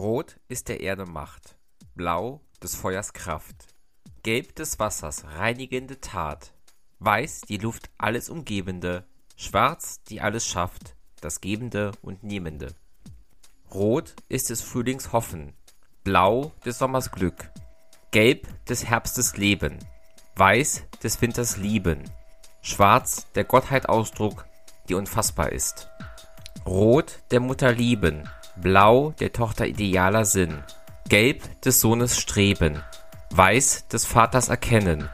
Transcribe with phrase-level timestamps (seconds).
[0.00, 1.58] Rot ist der Erde Macht,
[1.94, 3.66] Blau des Feuers Kraft,
[4.22, 6.54] Gelb des Wassers reinigende Tat,
[7.00, 9.04] Weiß die Luft alles umgebende,
[9.36, 12.74] Schwarz die alles schafft, das Gebende und Nehmende.
[13.74, 15.52] Rot ist des Frühlings Hoffen,
[16.02, 17.50] Blau des Sommers Glück,
[18.10, 19.80] Gelb des Herbstes Leben,
[20.34, 22.04] Weiß des Winters Lieben,
[22.62, 24.46] Schwarz der Gottheit Ausdruck,
[24.88, 25.90] die unfassbar ist.
[26.64, 28.26] Rot der Mutter Lieben,
[28.60, 30.62] Blau der Tochter idealer Sinn,
[31.08, 32.82] Gelb des Sohnes Streben,
[33.30, 35.08] Weiß des Vaters Erkennen,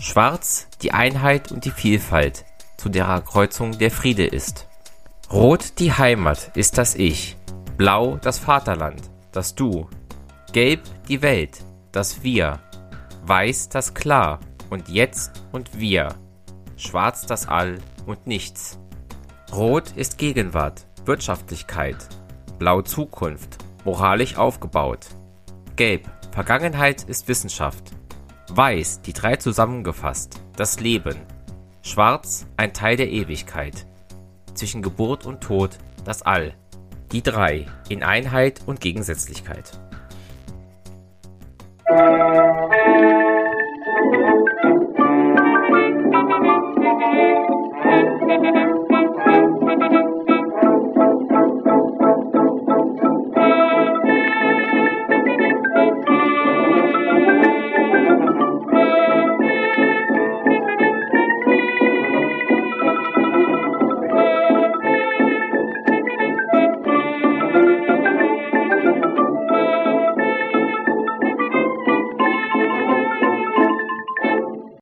[0.00, 2.44] Schwarz die Einheit und die Vielfalt,
[2.76, 4.66] zu derer Kreuzung der Friede ist.
[5.30, 7.36] Rot die Heimat ist das Ich,
[7.76, 9.00] Blau das Vaterland,
[9.32, 9.88] das Du,
[10.52, 12.60] Gelb die Welt, das Wir,
[13.24, 14.40] Weiß das Klar
[14.70, 16.14] und Jetzt und Wir,
[16.76, 18.78] Schwarz das All und Nichts.
[19.52, 21.96] Rot ist Gegenwart, Wirtschaftlichkeit,
[22.62, 25.08] Blau Zukunft, moralisch aufgebaut.
[25.74, 27.90] Gelb, Vergangenheit ist Wissenschaft.
[28.50, 31.16] Weiß, die drei zusammengefasst, das Leben.
[31.82, 33.84] Schwarz, ein Teil der Ewigkeit.
[34.54, 35.70] Zwischen Geburt und Tod,
[36.04, 36.54] das All.
[37.10, 39.72] Die drei, in Einheit und Gegensätzlichkeit.
[41.88, 43.02] Musik